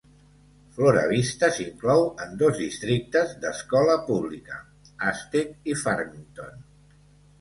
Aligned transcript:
Flora 0.75 1.01
Vista 1.11 1.49
s'inclou 1.57 2.01
en 2.25 2.33
dos 2.41 2.57
districtes 2.63 3.35
d'escola 3.43 3.99
pública: 4.11 4.59
Aztec 5.11 5.73
i 5.75 5.81
Farmington. 5.83 6.61